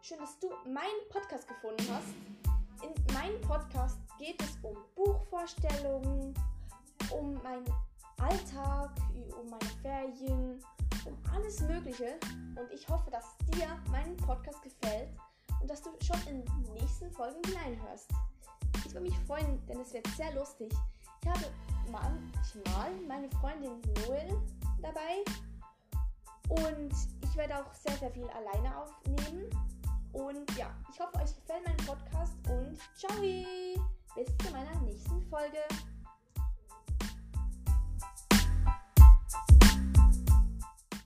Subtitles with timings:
[0.00, 2.14] Schön, dass du meinen Podcast gefunden hast.
[2.82, 6.34] In meinem Podcast geht es um Buchvorstellungen,
[7.10, 7.66] um meinen
[8.18, 8.90] Alltag,
[9.40, 10.64] um meine Ferien,
[11.04, 12.18] um alles Mögliche.
[12.56, 15.10] Und ich hoffe, dass dir mein Podcast gefällt
[15.60, 18.10] und dass du schon in die nächsten Folgen hineinhörst.
[18.84, 20.72] Ich würde mich freuen, denn es wird sehr lustig.
[21.22, 21.46] Ich habe
[21.90, 24.40] manchmal meine Freundin Noel
[24.80, 25.22] dabei
[26.48, 29.48] und ich werde auch sehr, sehr viel alleine aufnehmen.
[31.02, 33.20] Ich hoffe, euch gefällt mein Podcast und ciao!
[34.14, 35.58] Bis zu meiner nächsten Folge.